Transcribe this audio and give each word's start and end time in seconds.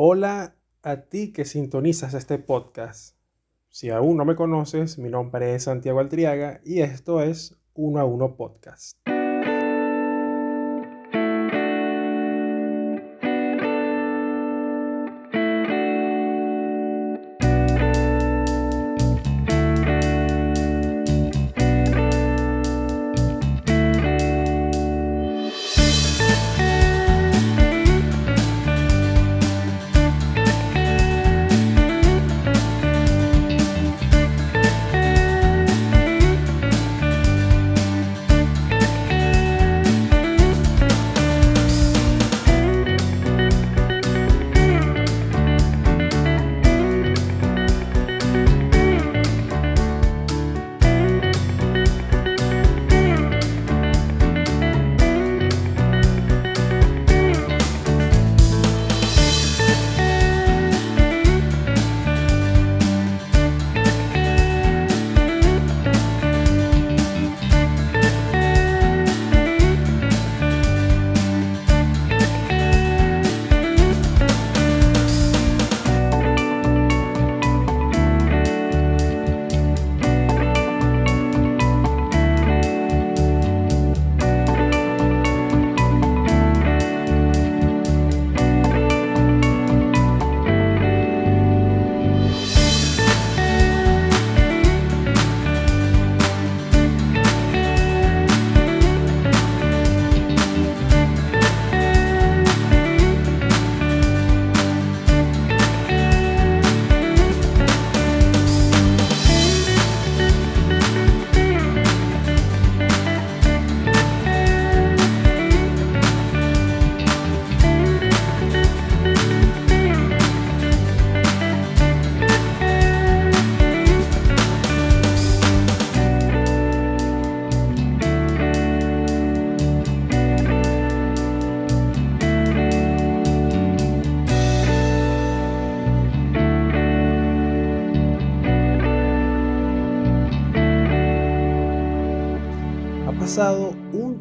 Hola 0.00 0.54
a 0.84 1.00
ti 1.08 1.32
que 1.32 1.44
sintonizas 1.44 2.14
este 2.14 2.38
podcast. 2.38 3.16
Si 3.68 3.90
aún 3.90 4.16
no 4.16 4.24
me 4.24 4.36
conoces, 4.36 4.96
mi 4.96 5.08
nombre 5.08 5.56
es 5.56 5.64
Santiago 5.64 5.98
Altriaga 5.98 6.60
y 6.64 6.82
esto 6.82 7.20
es 7.20 7.56
Uno 7.74 7.98
a 7.98 8.04
Uno 8.04 8.36
Podcast. 8.36 8.96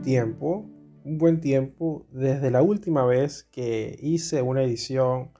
Tiempo, 0.08 0.66
un 1.04 1.18
buen 1.18 1.42
tiempo, 1.42 2.08
desde 2.12 2.50
la 2.50 2.62
última 2.62 3.06
vez 3.06 3.44
que 3.44 4.00
hice 4.02 4.42
una 4.42 4.64
edición 4.64 5.32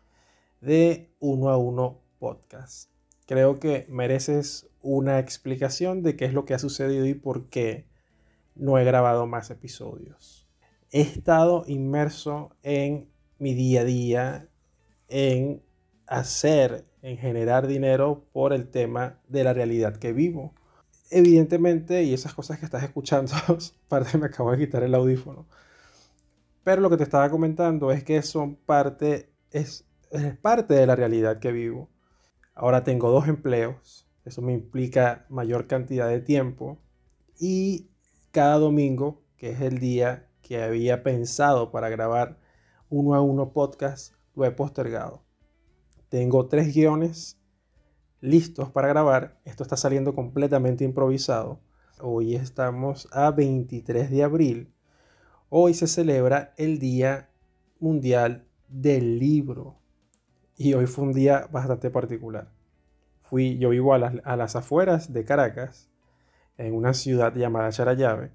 de 0.60 1.10
uno 1.20 1.48
a 1.48 1.58
uno 1.58 2.02
podcast. 2.20 2.92
Creo 3.28 3.62
que 3.62 3.86
mereces 3.88 4.70
una 4.82 5.20
explicación 5.20 6.04
de 6.04 6.18
qué 6.18 6.26
es 6.26 6.34
lo 6.34 6.44
que 6.44 6.54
ha 6.54 6.60
sucedido 6.60 7.06
y 7.06 7.14
por 7.14 7.48
qué 7.48 7.88
no 8.56 8.78
he 8.78 8.84
grabado 8.84 9.26
más 9.26 9.52
episodios. 9.52 10.50
He 10.92 11.00
estado 11.00 11.64
inmerso 11.68 12.54
en 12.62 13.10
mi 13.40 13.54
día 13.54 13.82
a 13.82 13.86
día, 13.86 14.50
en 15.08 15.64
hacer, 16.08 16.84
en 17.02 17.16
generar 17.16 17.68
dinero 17.68 18.26
por 18.34 18.52
el 18.52 18.68
tema 18.68 19.22
de 19.30 19.46
la 19.46 19.54
realidad 19.54 19.96
que 19.96 20.12
vivo 20.12 20.54
evidentemente, 21.10 22.04
y 22.04 22.14
esas 22.14 22.34
cosas 22.34 22.60
que 22.60 22.66
estás 22.66 22.84
escuchando, 22.84 23.34
parte 23.88 24.18
me 24.18 24.28
acabo 24.28 24.52
de 24.52 24.58
quitar 24.58 24.84
el 24.84 24.96
audífono. 24.96 25.46
Pero 26.64 26.82
lo 26.82 26.90
que 26.90 26.98
te 26.98 27.04
estaba 27.04 27.30
comentando 27.30 27.92
es 27.92 28.04
que 28.04 28.22
son 28.22 28.56
parte, 28.56 29.30
es, 29.52 29.86
es 30.12 30.38
parte 30.38 30.74
de 30.74 30.86
la 30.86 30.96
realidad 30.96 31.40
que 31.40 31.52
vivo. 31.52 31.90
Ahora 32.54 32.84
tengo 32.84 33.10
dos 33.10 33.28
empleos, 33.28 34.08
eso 34.26 34.42
me 34.42 34.54
implica 34.54 35.26
mayor 35.30 35.68
cantidad 35.68 36.10
de 36.10 36.20
tiempo. 36.20 36.78
Y 37.40 37.90
cada 38.32 38.58
domingo, 38.58 39.22
que 39.38 39.52
es 39.52 39.62
el 39.62 39.80
día 39.80 40.28
que 40.42 40.62
había 40.62 41.04
pensado 41.04 41.72
para 41.72 41.90
grabar 41.90 42.38
uno 42.90 43.16
a 43.16 43.22
uno 43.22 43.54
podcast, 43.54 44.14
lo 44.36 44.46
he 44.46 44.52
postergado. 44.52 45.24
Tengo 46.10 46.48
tres 46.48 46.74
guiones 46.74 47.37
listos 48.22 48.72
para 48.72 48.88
grabar. 48.88 49.40
Esto 49.46 49.64
está 49.64 49.78
saliendo 49.78 50.16
completamente 50.16 50.84
improvisado. 50.84 51.60
Hoy 52.00 52.36
estamos 52.36 53.08
a 53.12 53.32
23 53.32 54.10
de 54.10 54.24
abril. 54.24 54.74
Hoy 55.50 55.74
se 55.74 55.88
celebra 55.88 56.54
el 56.58 56.80
Día 56.80 57.30
Mundial 57.80 58.46
del 58.68 59.20
Libro. 59.20 59.80
Y 60.56 60.74
hoy 60.74 60.88
fue 60.88 61.06
un 61.06 61.14
día 61.14 61.48
bastante 61.52 61.90
particular. 61.90 62.52
Fui, 63.22 63.58
yo 63.58 63.70
vivo 63.70 63.94
a 63.94 64.00
las, 64.00 64.14
a 64.24 64.36
las 64.36 64.56
afueras 64.56 65.14
de 65.14 65.26
Caracas, 65.26 65.90
en 66.58 66.74
una 66.74 66.94
ciudad 66.94 67.36
llamada 67.36 67.72
Charayave. 67.72 68.32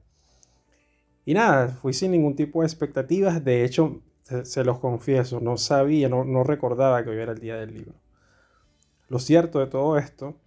Y 1.25 1.35
nada, 1.35 1.69
fui 1.69 1.93
sin 1.93 2.13
ningún 2.13 2.37
tipo 2.37 2.61
de 2.61 2.67
expectativas. 2.67 3.45
De 3.45 3.65
hecho, 3.65 4.03
se, 4.45 4.65
los 4.65 4.79
confieso, 4.79 5.41
no 5.41 5.57
sabía, 5.57 6.09
no, 6.09 6.25
no 6.25 6.45
recordaba 6.45 7.03
que 7.05 7.11
hoy 7.11 7.19
era 7.19 7.33
el 7.33 7.39
Día 7.39 7.57
del 7.57 7.75
Libro. 7.75 8.02
Lo 9.13 9.19
cierto 9.19 9.59
de 9.59 9.67
todo 9.67 9.99
esto 9.99 10.41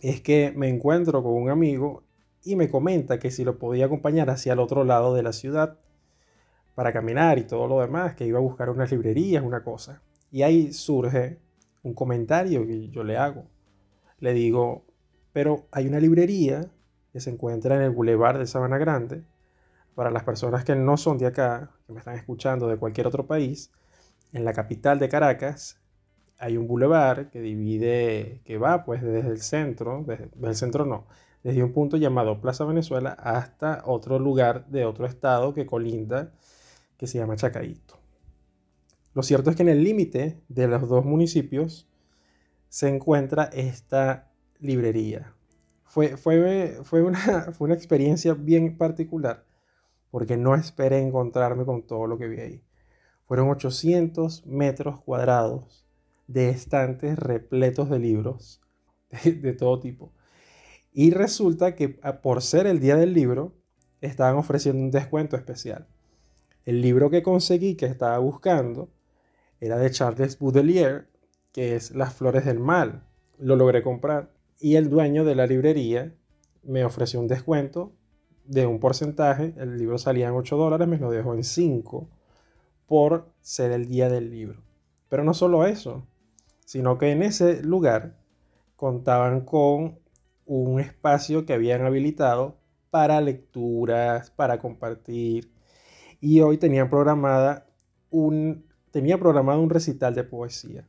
es 0.00 0.20
que 0.20 0.52
me 0.54 0.68
encuentro 0.68 1.20
con 1.20 1.32
un 1.32 1.50
amigo 1.50 2.04
y 2.44 2.54
me 2.54 2.70
comenta 2.70 3.18
que 3.18 3.32
si 3.32 3.42
lo 3.42 3.58
podía 3.58 3.86
acompañar 3.86 4.30
hacia 4.30 4.52
el 4.52 4.60
otro 4.60 4.84
lado 4.84 5.16
de 5.16 5.24
la 5.24 5.32
ciudad 5.32 5.80
para 6.76 6.92
caminar 6.92 7.40
y 7.40 7.42
todo 7.42 7.66
lo 7.66 7.80
demás, 7.80 8.14
que 8.14 8.24
iba 8.24 8.38
a 8.38 8.40
buscar 8.40 8.70
unas 8.70 8.92
librerías, 8.92 9.42
una 9.42 9.64
cosa. 9.64 10.00
Y 10.30 10.42
ahí 10.42 10.72
surge 10.72 11.40
un 11.82 11.92
comentario 11.92 12.64
que 12.68 12.88
yo 12.88 13.02
le 13.02 13.16
hago. 13.16 13.46
Le 14.20 14.32
digo, 14.32 14.84
pero 15.32 15.66
hay 15.72 15.88
una 15.88 15.98
librería 15.98 16.70
que 17.12 17.18
se 17.18 17.30
encuentra 17.30 17.74
en 17.74 17.82
el 17.82 17.90
Boulevard 17.90 18.38
de 18.38 18.46
Sabana 18.46 18.78
Grande. 18.78 19.24
Para 19.96 20.12
las 20.12 20.22
personas 20.22 20.64
que 20.64 20.76
no 20.76 20.96
son 20.98 21.18
de 21.18 21.26
acá, 21.26 21.72
que 21.84 21.92
me 21.94 21.98
están 21.98 22.14
escuchando 22.14 22.68
de 22.68 22.76
cualquier 22.76 23.08
otro 23.08 23.26
país, 23.26 23.72
en 24.32 24.44
la 24.44 24.52
capital 24.52 25.00
de 25.00 25.08
Caracas 25.08 25.80
hay 26.38 26.56
un 26.56 26.68
bulevar 26.68 27.30
que 27.30 27.40
divide, 27.40 28.40
que 28.44 28.58
va 28.58 28.84
pues 28.84 29.02
desde 29.02 29.28
el 29.28 29.40
centro, 29.40 30.04
desde, 30.06 30.30
el 30.42 30.54
centro 30.54 30.86
no, 30.86 31.06
desde 31.42 31.62
un 31.62 31.72
punto 31.72 31.96
llamado 31.96 32.40
Plaza 32.40 32.64
Venezuela 32.64 33.10
hasta 33.10 33.82
otro 33.84 34.18
lugar 34.18 34.66
de 34.68 34.84
otro 34.84 35.06
estado 35.06 35.52
que 35.52 35.66
colinda, 35.66 36.32
que 36.96 37.06
se 37.06 37.18
llama 37.18 37.36
Chacaito. 37.36 37.98
Lo 39.14 39.22
cierto 39.22 39.50
es 39.50 39.56
que 39.56 39.62
en 39.62 39.68
el 39.68 39.82
límite 39.82 40.40
de 40.48 40.68
los 40.68 40.88
dos 40.88 41.04
municipios 41.04 41.88
se 42.68 42.88
encuentra 42.88 43.44
esta 43.44 44.30
librería. 44.60 45.34
Fue, 45.84 46.16
fue, 46.16 46.78
fue, 46.84 47.02
una, 47.02 47.18
fue 47.52 47.66
una 47.66 47.74
experiencia 47.74 48.34
bien 48.34 48.76
particular 48.76 49.44
porque 50.10 50.36
no 50.36 50.54
esperé 50.54 51.00
encontrarme 51.00 51.64
con 51.64 51.82
todo 51.82 52.06
lo 52.06 52.16
que 52.16 52.28
vi 52.28 52.40
ahí. 52.40 52.62
Fueron 53.24 53.50
800 53.50 54.46
metros 54.46 55.00
cuadrados 55.02 55.87
de 56.28 56.50
estantes 56.50 57.18
repletos 57.18 57.90
de 57.90 57.98
libros 57.98 58.60
de, 59.24 59.52
todo 59.54 59.80
tipo. 59.80 60.12
Y 60.92 61.10
resulta 61.10 61.74
que 61.74 61.98
ah, 62.02 62.20
por 62.20 62.42
ser 62.42 62.66
el 62.66 62.78
día 62.78 62.96
del 62.96 63.14
libro, 63.14 63.54
estaban 64.00 64.36
ofreciendo 64.36 64.80
un 64.80 64.90
descuento 64.92 65.36
especial. 65.36 65.88
El 66.64 66.80
libro 66.80 67.10
que 67.10 67.22
conseguí, 67.22 67.74
que 67.74 67.86
estaba 67.86 68.18
buscando, 68.18 68.90
era 69.60 69.76
de 69.78 69.90
Charles 69.90 70.38
Baudelaire, 70.38 71.06
que 71.52 71.74
es 71.74 71.90
Las 71.92 72.14
Flores 72.14 72.44
del 72.44 72.60
Mal. 72.60 73.02
Lo 73.38 73.56
logré 73.56 73.82
comprar 73.82 74.30
y 74.60 74.76
el 74.76 74.90
dueño 74.90 75.24
de 75.24 75.34
la 75.34 75.46
librería 75.46 76.14
me 76.62 76.84
ofreció 76.84 77.20
un 77.20 77.28
descuento 77.28 77.92
de 78.44 78.66
un 78.66 78.80
porcentaje. 78.80 79.54
El 79.56 79.78
libro 79.78 79.98
salía 79.98 80.28
en 80.28 80.34
8 80.34 80.56
dólares, 80.56 80.86
me 80.88 80.98
lo 80.98 81.10
dejó 81.10 81.34
en 81.34 81.44
5 81.44 82.08
por 82.86 83.32
ser 83.40 83.72
el 83.72 83.88
día 83.88 84.08
del 84.08 84.30
libro. 84.30 84.62
Pero 85.08 85.24
no 85.24 85.34
solo 85.34 85.66
eso, 85.66 86.06
sino 86.68 86.98
que 86.98 87.12
en 87.12 87.22
ese 87.22 87.62
lugar 87.62 88.18
contaban 88.76 89.46
con 89.46 90.00
un 90.44 90.80
espacio 90.80 91.46
que 91.46 91.54
habían 91.54 91.86
habilitado 91.86 92.58
para 92.90 93.22
lecturas, 93.22 94.30
para 94.30 94.58
compartir. 94.58 95.50
Y 96.20 96.42
hoy 96.42 96.58
tenían 96.58 96.90
programada 96.90 97.66
un, 98.10 98.66
tenía 98.90 99.16
programado 99.16 99.62
un 99.62 99.70
recital 99.70 100.14
de 100.14 100.24
poesía. 100.24 100.86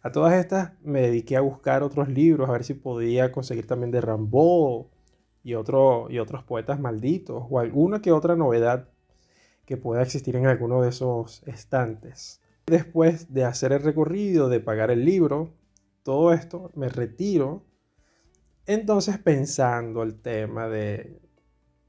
A 0.00 0.12
todas 0.12 0.32
estas 0.32 0.72
me 0.82 1.02
dediqué 1.02 1.36
a 1.36 1.42
buscar 1.42 1.82
otros 1.82 2.08
libros, 2.08 2.48
a 2.48 2.52
ver 2.52 2.64
si 2.64 2.72
podía 2.72 3.32
conseguir 3.32 3.66
también 3.66 3.90
de 3.90 4.00
Rambaud 4.00 4.86
y, 5.44 5.56
otro, 5.56 6.06
y 6.08 6.18
otros 6.20 6.42
poetas 6.42 6.80
malditos, 6.80 7.44
o 7.50 7.58
alguna 7.58 8.00
que 8.00 8.12
otra 8.12 8.34
novedad 8.34 8.88
que 9.66 9.76
pueda 9.76 10.00
existir 10.00 10.36
en 10.36 10.46
alguno 10.46 10.80
de 10.80 10.88
esos 10.88 11.42
estantes. 11.46 12.39
Después 12.70 13.34
de 13.34 13.44
hacer 13.44 13.72
el 13.72 13.82
recorrido, 13.82 14.48
de 14.48 14.60
pagar 14.60 14.92
el 14.92 15.04
libro, 15.04 15.52
todo 16.04 16.32
esto, 16.32 16.70
me 16.76 16.88
retiro. 16.88 17.64
Entonces 18.64 19.18
pensando 19.18 20.04
el 20.04 20.20
tema 20.20 20.68
de, 20.68 21.20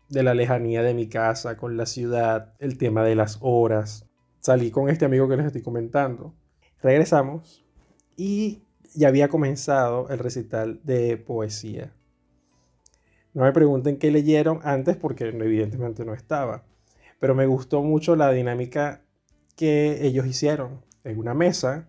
de 0.09 0.23
la 0.23 0.33
lejanía 0.33 0.81
de 0.81 0.95
mi 0.95 1.07
casa 1.07 1.55
con 1.55 1.77
la 1.77 1.85
ciudad, 1.85 2.55
el 2.57 2.79
tema 2.79 3.03
de 3.03 3.13
las 3.13 3.37
horas, 3.41 4.09
salí 4.39 4.71
con 4.71 4.89
este 4.89 5.05
amigo 5.05 5.29
que 5.29 5.37
les 5.37 5.45
estoy 5.45 5.61
comentando. 5.61 6.33
Regresamos 6.81 7.63
y 8.17 8.63
ya 8.95 9.09
había 9.09 9.29
comenzado 9.29 10.09
el 10.09 10.17
recital 10.17 10.79
de 10.83 11.15
poesía. 11.15 11.93
No 13.35 13.43
me 13.43 13.53
pregunten 13.53 13.99
qué 13.99 14.09
leyeron 14.09 14.61
antes 14.63 14.97
porque 14.97 15.25
evidentemente 15.25 16.05
no 16.05 16.15
estaba, 16.15 16.63
pero 17.19 17.35
me 17.35 17.45
gustó 17.45 17.83
mucho 17.83 18.15
la 18.15 18.31
dinámica 18.31 19.03
que 19.55 20.05
ellos 20.05 20.25
hicieron. 20.25 20.81
En 21.03 21.17
una 21.17 21.33
mesa 21.33 21.87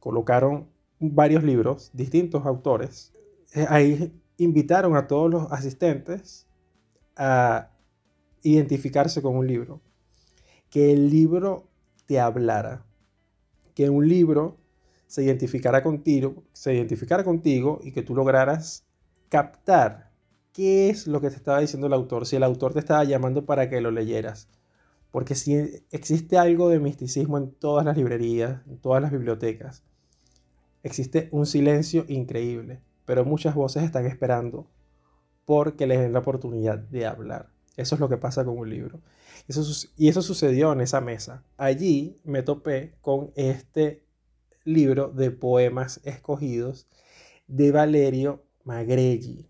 colocaron 0.00 0.68
varios 0.98 1.42
libros, 1.42 1.90
distintos 1.92 2.46
autores. 2.46 3.12
Eh, 3.54 3.66
ahí 3.68 4.12
invitaron 4.38 4.96
a 4.96 5.06
todos 5.06 5.30
los 5.30 5.52
asistentes 5.52 6.46
a 7.16 7.70
identificarse 8.42 9.22
con 9.22 9.36
un 9.36 9.46
libro. 9.46 9.80
Que 10.70 10.92
el 10.92 11.10
libro 11.10 11.68
te 12.06 12.20
hablara. 12.20 12.84
Que 13.74 13.90
un 13.90 14.08
libro 14.08 14.56
se 15.06 15.22
identificara 15.22 15.82
contigo, 15.82 16.42
se 16.52 16.74
identificara 16.74 17.24
contigo 17.24 17.80
y 17.82 17.92
que 17.92 18.02
tú 18.02 18.14
lograras 18.14 18.84
captar 19.28 20.10
qué 20.52 20.88
es 20.90 21.06
lo 21.06 21.20
que 21.20 21.30
te 21.30 21.36
estaba 21.36 21.60
diciendo 21.60 21.86
el 21.88 21.92
autor, 21.92 22.26
si 22.26 22.36
el 22.36 22.42
autor 22.42 22.72
te 22.72 22.78
estaba 22.78 23.04
llamando 23.04 23.44
para 23.44 23.68
que 23.68 23.80
lo 23.80 23.90
leyeras. 23.90 24.48
Porque 25.14 25.36
si 25.36 25.54
existe 25.92 26.38
algo 26.38 26.68
de 26.70 26.80
misticismo 26.80 27.38
en 27.38 27.52
todas 27.52 27.84
las 27.84 27.96
librerías, 27.96 28.66
en 28.66 28.78
todas 28.78 29.00
las 29.00 29.12
bibliotecas, 29.12 29.84
existe 30.82 31.28
un 31.30 31.46
silencio 31.46 32.04
increíble, 32.08 32.80
pero 33.04 33.24
muchas 33.24 33.54
voces 33.54 33.84
están 33.84 34.06
esperando 34.06 34.68
porque 35.44 35.86
les 35.86 36.00
den 36.00 36.14
la 36.14 36.18
oportunidad 36.18 36.80
de 36.80 37.06
hablar. 37.06 37.52
Eso 37.76 37.94
es 37.94 38.00
lo 38.00 38.08
que 38.08 38.16
pasa 38.16 38.44
con 38.44 38.58
un 38.58 38.68
libro. 38.68 39.02
Y 39.96 40.08
eso 40.08 40.20
sucedió 40.20 40.72
en 40.72 40.80
esa 40.80 41.00
mesa. 41.00 41.44
Allí 41.58 42.18
me 42.24 42.42
topé 42.42 42.96
con 43.00 43.30
este 43.36 44.02
libro 44.64 45.12
de 45.12 45.30
poemas 45.30 46.00
escogidos 46.02 46.88
de 47.46 47.70
Valerio 47.70 48.42
Magrelli, 48.64 49.48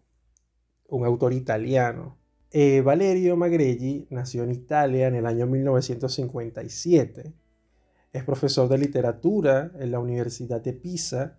un 0.88 1.06
autor 1.06 1.32
italiano. 1.32 2.18
Eh, 2.56 2.82
Valerio 2.82 3.36
Magrelli 3.36 4.06
nació 4.10 4.44
en 4.44 4.52
Italia 4.52 5.08
en 5.08 5.16
el 5.16 5.26
año 5.26 5.44
1957. 5.48 7.32
Es 8.12 8.22
profesor 8.22 8.68
de 8.68 8.78
literatura 8.78 9.72
en 9.80 9.90
la 9.90 9.98
Universidad 9.98 10.60
de 10.60 10.72
Pisa 10.72 11.36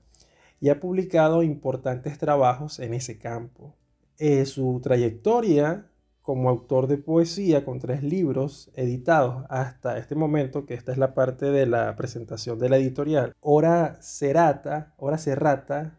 y 0.60 0.68
ha 0.68 0.82
publicado 0.82 1.42
importantes 1.42 2.18
trabajos 2.18 2.80
en 2.80 2.94
ese 2.94 3.18
campo. 3.18 3.78
Eh, 4.18 4.46
su 4.46 4.82
trayectoria 4.84 5.90
como 6.22 6.50
autor 6.50 6.88
de 6.88 6.98
poesía 6.98 7.64
con 7.64 7.80
tres 7.80 8.04
libros 8.04 8.70
editados 8.76 9.46
hasta 9.48 9.98
este 9.98 10.16
momento, 10.16 10.66
que 10.66 10.74
esta 10.74 10.92
es 10.92 10.98
la 10.98 11.14
parte 11.14 11.46
de 11.46 11.66
la 11.66 11.96
presentación 11.96 12.60
de 12.60 12.68
la 12.68 12.76
editorial. 12.76 13.34
Ora 13.40 14.02
Serata, 14.02 14.94
Ora 14.98 15.18
Serrata, 15.18 15.98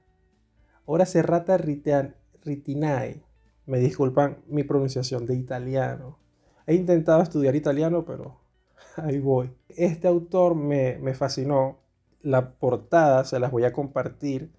Ora 0.84 1.06
Serrata 1.06 1.56
Ritinae. 1.56 3.25
Me 3.66 3.78
disculpan 3.78 4.38
mi 4.46 4.62
pronunciación 4.62 5.26
de 5.26 5.34
italiano. 5.34 6.18
He 6.66 6.74
intentado 6.74 7.22
estudiar 7.22 7.56
italiano, 7.56 8.04
pero 8.04 8.40
ahí 8.96 9.18
voy. 9.18 9.50
Este 9.68 10.08
autor 10.08 10.54
me, 10.54 11.14
fascinó. 11.14 11.78
La 12.22 12.52
portada 12.52 13.24
se 13.24 13.38
las 13.38 13.52
voy 13.52 13.64
a 13.64 13.72
compartir 13.72 14.52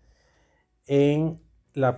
en 0.86 1.42
la, 1.74 1.98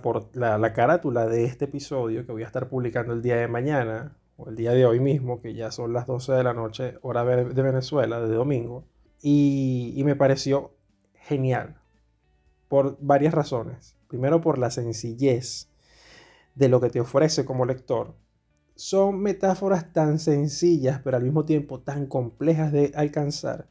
carátula 0.72 1.26
de 1.26 1.44
este 1.44 1.66
episodio 1.66 2.26
que 2.26 2.32
voy 2.32 2.42
a 2.42 2.46
estar 2.46 2.68
publicando 2.68 3.12
el 3.12 3.22
día 3.22 3.36
de 3.36 3.46
mañana 3.46 4.16
o 4.36 4.48
el 4.48 4.56
día 4.56 4.72
de 4.72 4.86
hoy 4.86 4.98
mismo, 4.98 5.40
que 5.40 5.54
ya 5.54 5.70
son 5.70 5.92
las 5.92 6.06
12 6.06 6.32
de 6.32 6.42
la 6.42 6.54
noche, 6.54 6.98
hora 7.02 7.24
de 7.24 7.62
Venezuela, 7.62 8.20
de 8.20 8.34
domingo, 8.34 8.84
y 9.22 10.00
me 10.04 10.16
pareció 10.16 10.72
genial 11.14 11.80
por 12.68 12.96
varias 13.00 13.34
razones. 13.34 13.96
Primero 14.08 14.40
por 14.40 14.58
la 14.58 14.70
sencillez 14.70 15.69
de 16.60 16.68
lo 16.68 16.78
que 16.78 16.90
te 16.90 17.00
ofrece 17.00 17.46
como 17.46 17.64
lector. 17.64 18.14
Son 18.74 19.18
metáforas 19.18 19.94
tan 19.94 20.18
sencillas, 20.18 21.00
pero 21.02 21.16
al 21.16 21.22
mismo 21.22 21.46
tiempo 21.46 21.80
tan 21.80 22.06
complejas 22.06 22.70
de 22.70 22.92
alcanzar, 22.94 23.66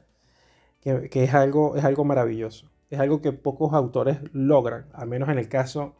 que, 0.81 1.07
que 1.09 1.24
es, 1.24 1.36
algo, 1.36 1.75
es 1.77 1.83
algo 1.83 2.03
maravilloso. 2.03 2.71
Es 2.89 3.00
algo 3.00 3.21
que 3.21 3.31
pocos 3.31 3.74
autores 3.74 4.18
logran, 4.33 4.88
al 4.94 5.07
menos 5.07 5.30
en 5.30 5.38
el 5.38 5.47
caso 5.47 5.97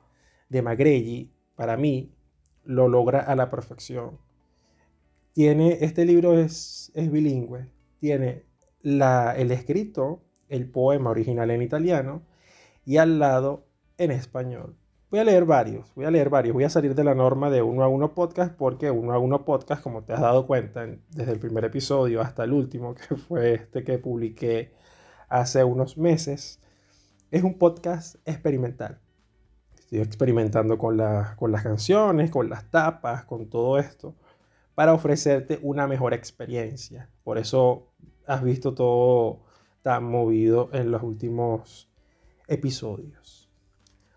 de 0.50 0.63
Magrelli, 0.63 1.31
para 1.56 1.77
mí, 1.77 2.12
lo 2.63 2.88
logra 2.88 3.19
a 3.19 3.35
la 3.35 3.51
perfección. 3.51 4.18
Tiene, 5.33 5.77
este 5.81 6.06
libro 6.06 6.39
es, 6.39 6.92
es 6.95 7.12
bilingüe, 7.12 7.68
tiene 8.00 8.45
la, 8.81 9.35
el 9.38 9.51
escrito, 9.51 10.24
el 10.47 10.68
poema 10.68 11.12
original 11.12 11.51
en 11.51 11.62
italiano 11.62 12.24
y 12.83 12.97
al 12.97 13.19
lado 13.19 13.68
en 13.99 14.09
español. 14.09 14.75
Voy 15.09 15.19
a 15.19 15.23
leer 15.23 15.44
varios, 15.44 15.92
voy 15.95 16.06
a 16.06 16.11
leer 16.11 16.30
varios, 16.30 16.54
voy 16.54 16.66
a 16.66 16.69
salir 16.69 16.94
de 16.94 17.04
la 17.04 17.16
norma 17.16 17.49
de 17.49 17.63
uno 17.63 17.81
a 17.81 17.87
uno 17.87 18.13
podcast 18.13 18.54
porque 18.56 18.92
uno 18.92 19.11
a 19.11 19.18
uno 19.18 19.44
podcast, 19.44 19.81
como 19.81 20.04
te 20.04 20.13
has 20.13 20.21
dado 20.21 20.45
cuenta 20.45 20.85
desde 21.09 21.31
el 21.31 21.39
primer 21.39 21.66
episodio 21.66 22.21
hasta 22.21 22.44
el 22.44 22.54
último, 22.54 22.94
que 23.09 23.16
fue 23.16 23.56
este 23.56 23.83
que 23.83 23.97
publiqué 23.97 24.71
hace 25.28 25.63
unos 25.63 25.97
meses, 25.97 26.61
es 27.31 27.44
un 27.44 27.57
podcast 27.57 28.18
experimental. 28.23 28.99
Estoy 29.80 30.01
experimentando 30.01 30.78
con, 30.78 31.01
con 31.37 31.51
las 31.51 31.63
canciones, 31.63 32.30
con 32.30 32.47
las 32.47 32.69
tapas, 32.69 33.25
con 33.25 33.49
todo 33.49 33.80
esto, 33.80 34.13
para 34.75 34.94
ofrecerte 34.94 35.57
una 35.63 35.87
mejor 35.87 36.13
experiencia. 36.13 37.09
Por 37.23 37.39
eso 37.39 37.87
has 38.28 38.44
visto 38.44 38.75
todo 38.75 39.39
tan 39.81 40.04
movido 40.04 40.69
en 40.71 40.92
los 40.92 41.01
últimos 41.01 41.89
episodios. 42.47 43.38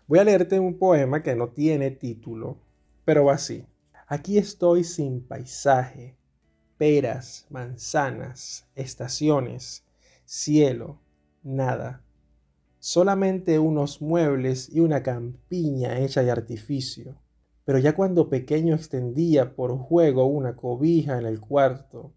Voy 0.07 0.19
a 0.19 0.23
leerte 0.23 0.59
un 0.59 0.77
poema 0.77 1.23
que 1.23 1.35
no 1.35 1.49
tiene 1.49 1.91
título, 1.91 2.57
pero 3.05 3.25
va 3.25 3.33
así. 3.33 3.65
Aquí 4.07 4.37
estoy 4.37 4.83
sin 4.83 5.21
paisaje, 5.21 6.17
peras, 6.77 7.47
manzanas, 7.49 8.67
estaciones, 8.75 9.85
cielo, 10.25 10.99
nada 11.41 12.03
solamente 12.83 13.59
unos 13.59 14.01
muebles 14.01 14.67
y 14.69 14.81
una 14.81 15.03
campiña 15.03 15.99
hecha 15.99 16.21
de 16.21 16.31
artificio. 16.31 17.15
Pero 17.63 17.79
ya 17.79 17.95
cuando 17.95 18.27
pequeño 18.27 18.75
extendía 18.75 19.55
por 19.55 19.77
juego 19.77 20.25
una 20.25 20.57
cobija 20.57 21.17
en 21.17 21.25
el 21.25 21.39
cuarto, 21.39 22.13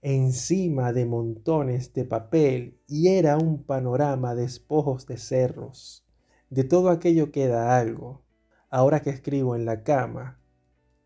encima 0.00 0.94
de 0.94 1.04
montones 1.04 1.92
de 1.92 2.06
papel 2.06 2.80
y 2.88 3.08
era 3.08 3.36
un 3.36 3.62
panorama 3.64 4.34
de 4.34 4.44
espojos 4.44 5.06
de 5.06 5.18
cerros. 5.18 6.05
De 6.50 6.64
todo 6.64 6.90
aquello 6.90 7.32
queda 7.32 7.78
algo, 7.78 8.22
ahora 8.70 9.00
que 9.00 9.10
escribo 9.10 9.56
en 9.56 9.64
la 9.64 9.82
cama, 9.82 10.38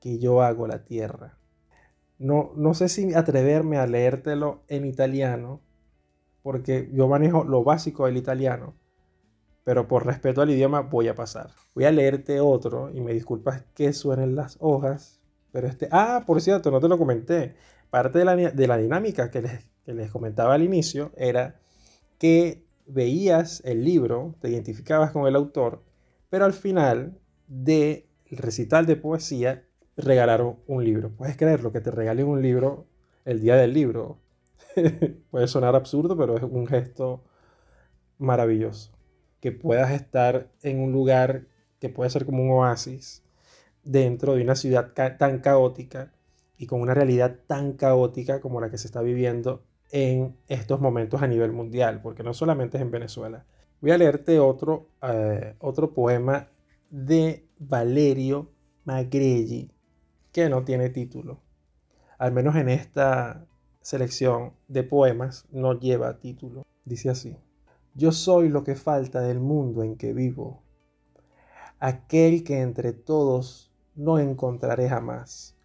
que 0.00 0.18
yo 0.18 0.42
hago 0.42 0.66
la 0.66 0.84
tierra. 0.84 1.38
No, 2.18 2.52
no 2.56 2.74
sé 2.74 2.88
si 2.88 3.14
atreverme 3.14 3.78
a 3.78 3.86
leértelo 3.86 4.62
en 4.68 4.84
italiano, 4.84 5.60
porque 6.42 6.90
yo 6.92 7.08
manejo 7.08 7.44
lo 7.44 7.64
básico 7.64 8.06
del 8.06 8.16
italiano, 8.16 8.74
pero 9.64 9.88
por 9.88 10.06
respeto 10.06 10.42
al 10.42 10.50
idioma 10.50 10.80
voy 10.80 11.08
a 11.08 11.14
pasar. 11.14 11.50
Voy 11.74 11.84
a 11.84 11.92
leerte 11.92 12.40
otro 12.40 12.90
y 12.90 13.00
me 13.00 13.14
disculpas 13.14 13.64
que 13.74 13.92
suenen 13.92 14.34
las 14.34 14.56
hojas, 14.60 15.20
pero 15.52 15.66
este... 15.66 15.88
Ah, 15.90 16.24
por 16.26 16.40
cierto, 16.40 16.70
no 16.70 16.80
te 16.80 16.88
lo 16.88 16.98
comenté. 16.98 17.54
Parte 17.90 18.18
de 18.18 18.24
la, 18.24 18.36
de 18.36 18.66
la 18.66 18.76
dinámica 18.76 19.30
que 19.30 19.42
les, 19.42 19.68
que 19.84 19.94
les 19.94 20.10
comentaba 20.10 20.54
al 20.54 20.62
inicio 20.62 21.12
era 21.16 21.60
que 22.18 22.64
veías 22.86 23.62
el 23.64 23.84
libro, 23.84 24.34
te 24.40 24.50
identificabas 24.50 25.10
con 25.12 25.26
el 25.26 25.36
autor, 25.36 25.82
pero 26.28 26.44
al 26.44 26.52
final 26.52 27.18
del 27.46 28.06
recital 28.30 28.86
de 28.86 28.96
poesía 28.96 29.64
regalaron 29.96 30.56
un 30.66 30.84
libro. 30.84 31.10
Puedes 31.10 31.36
creerlo, 31.36 31.72
que 31.72 31.80
te 31.80 31.90
regalen 31.90 32.26
un 32.26 32.42
libro 32.42 32.86
el 33.24 33.40
día 33.40 33.56
del 33.56 33.72
libro. 33.74 34.18
Puede 35.30 35.48
sonar 35.48 35.74
absurdo, 35.74 36.16
pero 36.16 36.36
es 36.36 36.42
un 36.42 36.66
gesto 36.66 37.22
maravilloso. 38.18 38.92
Que 39.40 39.52
puedas 39.52 39.90
estar 39.92 40.50
en 40.62 40.80
un 40.80 40.92
lugar 40.92 41.46
que 41.78 41.88
puede 41.88 42.10
ser 42.10 42.26
como 42.26 42.42
un 42.42 42.50
oasis 42.50 43.22
dentro 43.82 44.34
de 44.34 44.42
una 44.42 44.54
ciudad 44.54 44.92
tan 44.92 45.40
caótica 45.40 46.12
y 46.58 46.66
con 46.66 46.82
una 46.82 46.92
realidad 46.92 47.38
tan 47.46 47.72
caótica 47.72 48.40
como 48.40 48.60
la 48.60 48.70
que 48.70 48.76
se 48.76 48.86
está 48.86 49.00
viviendo 49.00 49.64
en 49.90 50.36
estos 50.48 50.80
momentos 50.80 51.22
a 51.22 51.26
nivel 51.26 51.52
mundial, 51.52 52.00
porque 52.02 52.22
no 52.22 52.34
solamente 52.34 52.76
es 52.76 52.82
en 52.82 52.90
Venezuela. 52.90 53.44
Voy 53.80 53.90
a 53.90 53.98
leerte 53.98 54.38
otro, 54.38 54.88
eh, 55.02 55.54
otro 55.58 55.92
poema 55.92 56.48
de 56.90 57.46
Valerio 57.58 58.50
Magrelli, 58.84 59.70
que 60.32 60.48
no 60.48 60.64
tiene 60.64 60.90
título. 60.90 61.40
Al 62.18 62.32
menos 62.32 62.56
en 62.56 62.68
esta 62.68 63.46
selección 63.80 64.52
de 64.68 64.82
poemas 64.82 65.46
no 65.50 65.78
lleva 65.78 66.18
título. 66.18 66.66
Dice 66.84 67.10
así. 67.10 67.36
Yo 67.94 68.12
soy 68.12 68.48
lo 68.48 68.62
que 68.62 68.76
falta 68.76 69.20
del 69.20 69.40
mundo 69.40 69.82
en 69.82 69.96
que 69.96 70.12
vivo, 70.12 70.62
aquel 71.80 72.44
que 72.44 72.60
entre 72.60 72.92
todos 72.92 73.72
no 73.96 74.18
encontraré 74.18 74.88
jamás 74.88 75.56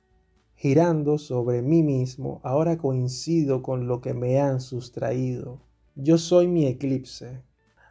girando 0.66 1.20
sobre 1.20 1.62
mí 1.62 1.84
mismo, 1.84 2.42
ahora 2.44 2.80
coincido 2.80 3.62
con 3.62 3.86
lo 3.88 4.02
que 4.02 4.16
me 4.16 4.42
han 4.42 4.60
sustraído. 4.60 5.62
Yo 5.94 6.18
soy 6.18 6.48
mi 6.48 6.66
eclipse, 6.66 7.44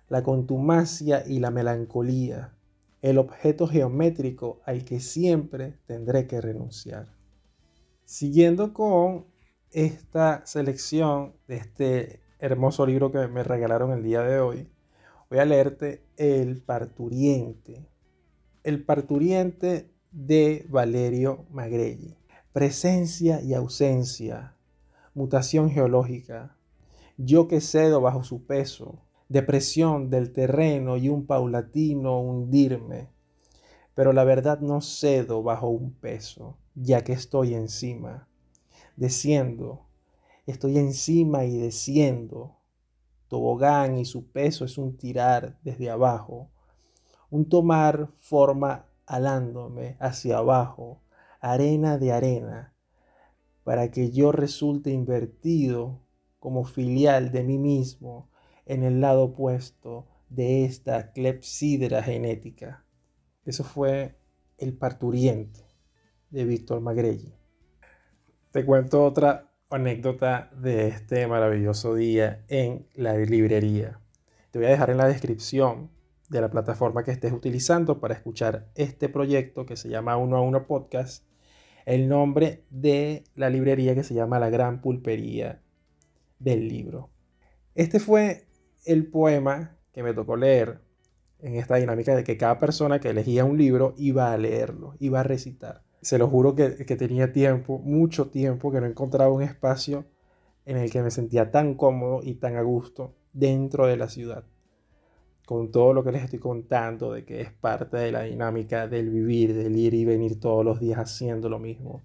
la 0.09 0.25
contumacia 0.25 1.23
y 1.25 1.39
la 1.39 1.53
melancolía, 1.53 2.57
el 3.01 3.19
objeto 3.19 3.69
geométrico 3.69 4.61
al 4.67 4.85
que 4.85 4.99
siempre 4.99 5.79
tendré 5.87 6.27
que 6.27 6.41
renunciar. 6.41 7.15
Siguiendo 8.07 8.75
con 8.75 9.27
esta 9.71 10.45
selección 10.45 11.37
de 11.47 11.59
este 11.59 12.23
hermoso 12.41 12.87
libro 12.87 13.13
que 13.13 13.29
me 13.29 13.45
regalaron 13.45 13.93
el 13.93 14.03
día 14.03 14.23
de 14.23 14.41
hoy, 14.41 14.69
voy 15.31 15.39
a 15.39 15.45
leerte 15.45 16.03
El 16.17 16.61
Parturiente. 16.61 17.87
El 18.65 18.85
Parturiente 18.85 19.95
de 20.11 20.67
Valerio 20.69 21.47
Magrelli 21.53 22.17
presencia 22.55 23.43
y 23.43 23.53
ausencia, 23.53 24.55
mutación 25.13 25.71
geológica, 25.71 26.57
yo 27.17 27.49
que 27.49 27.61
cedo 27.61 28.01
bajo 28.01 28.23
su 28.23 28.47
peso, 28.47 29.03
depresión 29.29 30.09
del 30.09 30.33
terreno 30.33 30.97
y 30.97 31.09
un 31.09 31.27
paulatino 31.27 32.21
hundirme, 32.21 33.09
pero 33.97 34.13
la 34.13 34.23
verdad 34.23 34.61
no 34.61 34.83
cedo 34.83 35.43
bajo 35.43 35.67
un 35.67 35.95
peso, 35.95 36.57
ya 36.77 37.03
que 37.03 37.13
estoy 37.13 37.55
encima, 37.55 38.29
desciendo, 38.95 39.89
estoy 40.47 40.79
encima 40.79 41.47
y 41.47 41.59
desciendo, 41.59 42.61
tobogán 43.27 43.99
y 43.99 44.05
su 44.05 44.29
peso 44.31 44.65
es 44.65 44.79
un 44.79 44.97
tirar 44.97 45.59
desde 45.65 45.91
abajo, 45.91 46.51
un 47.31 47.49
tomar 47.49 48.11
forma 48.17 48.87
alándome 49.07 49.97
hacia 49.99 50.39
abajo, 50.39 51.01
arena 51.45 51.99
de 51.99 52.11
arena, 52.11 52.75
para 53.65 53.91
que 53.91 54.11
yo 54.11 54.33
resulte 54.33 54.91
invertido 54.91 56.01
como 56.39 56.65
filial 56.65 57.33
de 57.33 57.45
mí 57.45 57.59
mismo 57.59 58.31
en 58.65 58.83
el 58.83 59.03
lado 59.03 59.25
opuesto 59.25 60.09
de 60.31 60.65
esta 60.65 61.13
clepsidra 61.13 62.03
genética. 62.03 62.87
Eso 63.45 63.63
fue 63.63 64.19
El 64.57 64.75
parturiente 64.79 65.61
de 66.31 66.47
Víctor 66.47 66.81
Magrelli. 66.81 67.35
Te 68.51 68.65
cuento 68.65 69.05
otra 69.05 69.53
anécdota 69.69 70.51
de 70.57 70.89
este 70.89 71.27
maravilloso 71.27 71.95
día 71.95 72.47
en 72.49 72.89
la 72.95 73.19
librería. 73.19 74.01
Te 74.51 74.59
voy 74.59 74.69
a 74.69 74.71
dejar 74.71 74.89
en 74.89 74.97
la 74.97 75.09
descripción 75.09 75.91
de 76.31 76.41
la 76.41 76.51
plataforma 76.51 77.05
que 77.05 77.11
estés 77.11 77.35
utilizando 77.35 78.01
para 78.01 78.15
escuchar 78.15 78.71
este 78.77 79.11
proyecto 79.11 79.67
que 79.67 79.77
se 79.77 79.91
llama 79.91 80.17
Uno 80.17 80.39
a 80.39 80.41
Uno 80.41 80.67
Podcast 80.67 81.27
el 81.87 82.09
nombre 82.09 82.65
de 82.71 83.25
la 83.35 83.51
librería 83.51 83.95
que 83.95 84.05
se 84.05 84.15
llama 84.15 84.39
La 84.39 84.51
Gran 84.51 84.81
Pulpería 84.81 85.61
del 86.39 86.69
Libro. 86.69 87.11
Este 87.75 88.01
fue 88.01 88.47
el 88.85 89.07
poema 89.07 89.77
que 89.93 90.03
me 90.03 90.15
tocó 90.15 90.37
leer 90.37 90.81
en 91.41 91.57
esta 91.57 91.77
dinámica 91.77 92.15
de 92.17 92.25
que 92.25 92.37
cada 92.37 92.59
persona 92.59 93.01
que 93.01 93.11
elegía 93.11 93.45
un 93.45 93.59
libro 93.59 93.95
iba 93.99 94.33
a 94.33 94.39
leerlo, 94.39 94.95
iba 94.99 95.21
a 95.21 95.25
recitar. 95.25 95.83
Se 96.01 96.19
lo 96.19 96.29
juro 96.29 96.55
que, 96.55 96.87
que 96.87 96.97
tenía 96.97 97.33
tiempo, 97.33 97.79
mucho 97.79 98.29
tiempo, 98.29 98.71
que 98.73 98.81
no 98.81 98.87
encontraba 98.87 99.33
un 99.33 99.43
espacio 99.43 100.07
en 100.65 100.79
el 100.79 100.91
que 100.91 101.03
me 101.03 101.11
sentía 101.11 101.51
tan 101.51 101.75
cómodo 101.75 102.21
y 102.23 102.35
tan 102.35 102.57
a 102.57 102.63
gusto 102.63 103.15
dentro 103.33 103.87
de 103.87 103.97
la 103.97 104.09
ciudad 104.09 104.45
con 105.47 105.71
todo 105.71 105.93
lo 105.93 106.03
que 106.03 106.13
les 106.13 106.25
estoy 106.25 106.39
contando, 106.39 107.13
de 107.13 107.25
que 107.25 107.41
es 107.41 107.53
parte 107.53 107.97
de 107.97 108.13
la 108.13 108.23
dinámica 108.23 108.89
del 108.89 109.11
vivir, 109.11 109.55
del 109.55 109.77
ir 109.77 109.95
y 109.95 110.05
venir 110.05 110.41
todos 110.41 110.65
los 110.65 110.81
días 110.81 110.99
haciendo 110.99 111.49
lo 111.49 111.59
mismo. 111.59 112.03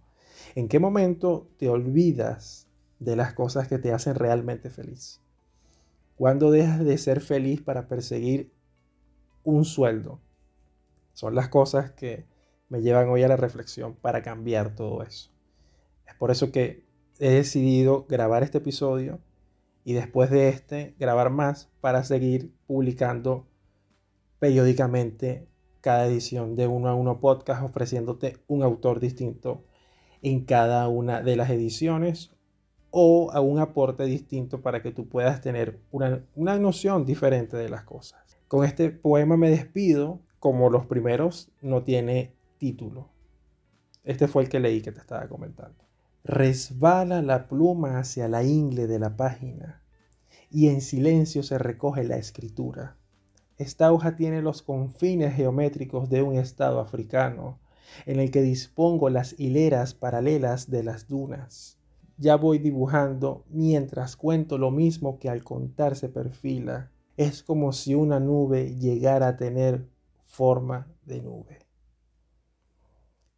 ¿En 0.55 0.67
qué 0.67 0.79
momento 0.79 1.47
te 1.57 1.69
olvidas 1.69 2.67
de 2.99 3.15
las 3.15 3.33
cosas 3.33 3.67
que 3.67 3.79
te 3.79 3.93
hacen 3.93 4.15
realmente 4.15 4.69
feliz? 4.69 5.21
¿Cuándo 6.15 6.51
dejas 6.51 6.83
de 6.83 6.97
ser 6.97 7.21
feliz 7.21 7.61
para 7.61 7.87
perseguir 7.87 8.51
un 9.45 9.63
sueldo? 9.63 10.19
Son 11.13 11.33
las 11.33 11.47
cosas 11.47 11.91
que 11.91 12.25
me 12.67 12.81
llevan 12.81 13.09
hoy 13.09 13.23
a 13.23 13.29
la 13.29 13.37
reflexión 13.37 13.95
para 13.95 14.21
cambiar 14.21 14.75
todo 14.75 15.01
eso. 15.01 15.29
Es 16.05 16.15
por 16.15 16.31
eso 16.31 16.51
que 16.51 16.83
he 17.19 17.29
decidido 17.29 18.05
grabar 18.07 18.43
este 18.43 18.57
episodio 18.57 19.19
y 19.89 19.93
después 19.93 20.29
de 20.29 20.49
este 20.49 20.93
grabar 20.99 21.31
más 21.31 21.71
para 21.81 22.03
seguir 22.03 22.53
publicando 22.67 23.47
periódicamente 24.37 25.47
cada 25.81 26.05
edición 26.05 26.55
de 26.55 26.67
uno 26.67 26.89
a 26.89 26.93
uno 26.93 27.19
podcast 27.19 27.63
ofreciéndote 27.63 28.37
un 28.45 28.61
autor 28.61 28.99
distinto 28.99 29.65
en 30.21 30.45
cada 30.45 30.87
una 30.89 31.23
de 31.23 31.35
las 31.35 31.49
ediciones 31.49 32.35
o 32.91 33.31
a 33.31 33.41
un 33.41 33.57
aporte 33.57 34.03
distinto 34.03 34.61
para 34.61 34.83
que 34.83 34.91
tú 34.91 35.09
puedas 35.09 35.41
tener 35.41 35.79
una, 35.89 36.23
una 36.35 36.59
noción 36.59 37.03
diferente 37.03 37.57
de 37.57 37.69
las 37.69 37.83
cosas. 37.83 38.37
Con 38.47 38.65
este 38.65 38.91
poema 38.91 39.37
me 39.37 39.49
despido, 39.49 40.19
como 40.37 40.69
los 40.69 40.85
primeros 40.85 41.51
no 41.63 41.81
tiene 41.81 42.35
título. 42.59 43.09
Este 44.03 44.27
fue 44.27 44.43
el 44.43 44.49
que 44.49 44.59
leí 44.59 44.83
que 44.83 44.91
te 44.91 44.99
estaba 44.99 45.27
comentando. 45.27 45.88
Resbala 46.31 47.23
la 47.23 47.47
pluma 47.47 47.97
hacia 47.97 48.27
la 48.27 48.43
ingle 48.43 48.85
de 48.85 48.99
la 48.99 49.17
página 49.17 49.81
y 50.51 50.67
en 50.67 50.81
silencio 50.81 51.41
se 51.41 51.57
recoge 51.57 52.03
la 52.03 52.17
escritura. 52.17 52.97
Esta 53.57 53.91
hoja 53.91 54.15
tiene 54.15 54.43
los 54.43 54.61
confines 54.61 55.33
geométricos 55.33 56.07
de 56.07 56.21
un 56.21 56.35
estado 56.35 56.81
africano, 56.81 57.59
en 58.05 58.19
el 58.19 58.29
que 58.29 58.43
dispongo 58.43 59.09
las 59.09 59.39
hileras 59.39 59.95
paralelas 59.95 60.69
de 60.69 60.83
las 60.83 61.07
dunas. 61.07 61.79
Ya 62.19 62.35
voy 62.35 62.59
dibujando 62.59 63.43
mientras 63.49 64.15
cuento 64.15 64.59
lo 64.59 64.69
mismo 64.69 65.17
que 65.17 65.31
al 65.31 65.43
contar 65.43 65.95
se 65.95 66.09
perfila. 66.09 66.91
Es 67.17 67.41
como 67.41 67.73
si 67.73 67.95
una 67.95 68.19
nube 68.19 68.75
llegara 68.75 69.29
a 69.29 69.37
tener 69.37 69.89
forma 70.25 70.93
de 71.07 71.23
nube. 71.23 71.57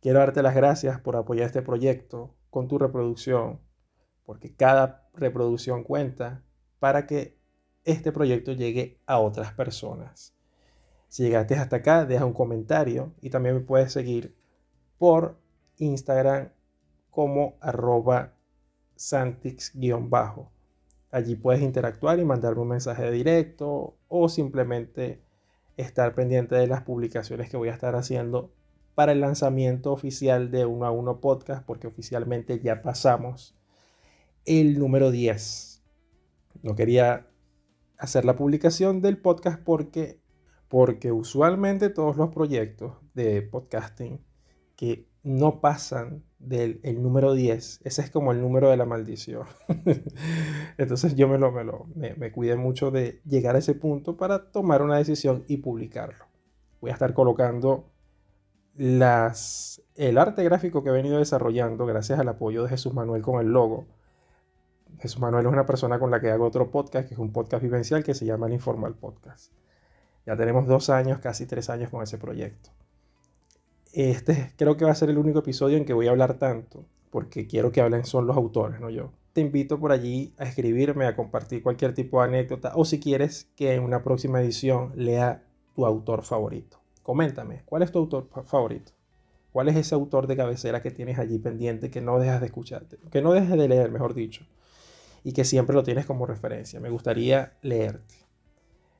Quiero 0.01 0.19
darte 0.19 0.43
las 0.43 0.55
gracias 0.55 0.99
por 0.99 1.15
apoyar 1.15 1.45
este 1.45 1.61
proyecto 1.61 2.35
con 2.51 2.67
tu 2.67 2.77
reproducción, 2.77 3.59
porque 4.23 4.53
cada 4.53 5.09
reproducción 5.15 5.83
cuenta 5.83 6.43
para 6.79 7.07
que 7.07 7.39
este 7.83 8.11
proyecto 8.11 8.51
llegue 8.51 8.99
a 9.07 9.17
otras 9.17 9.53
personas. 9.53 10.35
Si 11.07 11.23
llegaste 11.23 11.55
hasta 11.55 11.77
acá, 11.77 12.05
deja 12.05 12.25
un 12.25 12.33
comentario 12.33 13.13
y 13.19 13.31
también 13.31 13.55
me 13.55 13.61
puedes 13.61 13.91
seguir 13.91 14.35
por 14.99 15.39
Instagram 15.77 16.49
como 17.09 17.55
arroba 17.59 18.35
santix-bajo. 18.95 20.51
Allí 21.09 21.35
puedes 21.35 21.61
interactuar 21.61 22.19
y 22.19 22.25
mandarme 22.25 22.61
un 22.61 22.69
mensaje 22.69 23.11
directo 23.11 23.97
o 24.07 24.29
simplemente 24.29 25.21
estar 25.75 26.13
pendiente 26.13 26.55
de 26.55 26.67
las 26.67 26.83
publicaciones 26.83 27.49
que 27.49 27.57
voy 27.57 27.69
a 27.69 27.73
estar 27.73 27.95
haciendo 27.95 28.53
para 29.01 29.13
el 29.13 29.21
lanzamiento 29.21 29.91
oficial 29.91 30.51
de 30.51 30.63
uno 30.63 30.85
a 30.85 30.91
uno 30.91 31.21
podcast 31.21 31.65
porque 31.65 31.87
oficialmente 31.87 32.59
ya 32.59 32.83
pasamos 32.83 33.57
el 34.45 34.77
número 34.77 35.09
10 35.09 35.81
no 36.61 36.75
quería 36.75 37.25
hacer 37.97 38.25
la 38.25 38.35
publicación 38.35 39.01
del 39.01 39.17
podcast 39.17 39.59
porque, 39.59 40.21
porque 40.67 41.11
usualmente 41.11 41.89
todos 41.89 42.15
los 42.15 42.29
proyectos 42.29 42.93
de 43.15 43.41
podcasting 43.41 44.23
que 44.75 45.07
no 45.23 45.61
pasan 45.61 46.23
del 46.37 46.79
el 46.83 47.01
número 47.01 47.33
10. 47.33 47.81
Ese 47.83 48.01
es 48.03 48.11
como 48.11 48.31
el 48.31 48.39
número 48.39 48.69
de 48.69 48.77
la 48.77 48.85
maldición. 48.85 49.47
Entonces 50.77 51.15
yo 51.15 51.27
me, 51.27 51.39
lo, 51.39 51.51
me, 51.51 51.63
lo, 51.63 51.87
me, 51.95 52.31
cuidé 52.31 52.55
mucho 52.55 52.91
de 52.91 53.19
llegar 53.25 53.55
a 53.55 53.59
ese 53.59 53.73
punto 53.73 54.15
para 54.15 54.51
tomar 54.51 54.83
una 54.83 54.97
decisión 54.97 55.43
y 55.47 55.57
publicarlo. 55.57 56.25
Voy 56.81 56.91
a 56.91 56.93
estar 56.93 57.15
colocando 57.15 57.90
las, 58.75 59.81
el 59.95 60.17
arte 60.17 60.43
gráfico 60.43 60.83
que 60.83 60.89
he 60.89 60.93
venido 60.93 61.19
desarrollando 61.19 61.85
gracias 61.85 62.19
al 62.19 62.29
apoyo 62.29 62.63
de 62.63 62.69
Jesús 62.69 62.93
Manuel 62.93 63.21
con 63.21 63.39
el 63.39 63.51
logo. 63.51 63.85
Jesús 64.99 65.19
Manuel 65.19 65.45
es 65.45 65.51
una 65.51 65.65
persona 65.65 65.99
con 65.99 66.11
la 66.11 66.21
que 66.21 66.31
hago 66.31 66.45
otro 66.45 66.69
podcast, 66.71 67.07
que 67.07 67.13
es 67.15 67.19
un 67.19 67.31
podcast 67.31 67.63
vivencial 67.63 68.03
que 68.03 68.13
se 68.13 68.25
llama 68.25 68.47
el 68.47 68.53
Informal 68.53 68.95
Podcast. 68.95 69.51
Ya 70.25 70.37
tenemos 70.37 70.67
dos 70.67 70.89
años, 70.89 71.19
casi 71.19 71.45
tres 71.45 71.69
años 71.69 71.89
con 71.89 72.03
ese 72.03 72.17
proyecto. 72.17 72.69
Este 73.93 74.53
creo 74.57 74.77
que 74.77 74.85
va 74.85 74.91
a 74.91 74.95
ser 74.95 75.09
el 75.09 75.17
único 75.17 75.39
episodio 75.39 75.77
en 75.77 75.85
que 75.85 75.93
voy 75.93 76.07
a 76.07 76.11
hablar 76.11 76.35
tanto, 76.35 76.85
porque 77.09 77.47
quiero 77.47 77.71
que 77.71 77.81
hablen 77.81 78.05
son 78.05 78.27
los 78.27 78.37
autores, 78.37 78.79
no 78.79 78.89
yo. 78.89 79.11
Te 79.33 79.41
invito 79.41 79.79
por 79.79 79.91
allí 79.91 80.33
a 80.37 80.43
escribirme, 80.43 81.05
a 81.07 81.15
compartir 81.15 81.63
cualquier 81.63 81.93
tipo 81.93 82.21
de 82.21 82.27
anécdota, 82.27 82.73
o 82.75 82.85
si 82.85 82.99
quieres 82.99 83.49
que 83.55 83.73
en 83.73 83.83
una 83.83 84.03
próxima 84.03 84.41
edición 84.41 84.91
lea 84.95 85.43
tu 85.73 85.85
autor 85.85 86.23
favorito. 86.23 86.80
Coméntame, 87.03 87.63
¿cuál 87.65 87.81
es 87.83 87.91
tu 87.91 87.99
autor 87.99 88.29
favorito? 88.45 88.91
¿Cuál 89.51 89.67
es 89.67 89.75
ese 89.75 89.95
autor 89.95 90.27
de 90.27 90.37
cabecera 90.37 90.81
que 90.81 90.91
tienes 90.91 91.19
allí 91.19 91.37
pendiente 91.37 91.91
que 91.91 91.99
no 91.99 92.19
dejas 92.19 92.39
de 92.39 92.47
escucharte? 92.47 92.97
Que 93.11 93.21
no 93.21 93.33
dejes 93.33 93.57
de 93.57 93.67
leer, 93.67 93.91
mejor 93.91 94.13
dicho. 94.13 94.45
Y 95.23 95.33
que 95.33 95.43
siempre 95.43 95.75
lo 95.75 95.83
tienes 95.83 96.05
como 96.05 96.25
referencia. 96.25 96.79
Me 96.79 96.89
gustaría 96.89 97.53
leerte. 97.61 98.15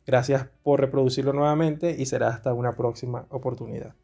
Gracias 0.06 0.48
por 0.64 0.82
reproducirlo 0.82 1.32
nuevamente 1.32 1.96
y 1.98 2.06
será 2.06 2.30
hasta 2.30 2.54
una 2.54 2.74
próxima 2.74 3.28
oportunidad. 3.30 3.96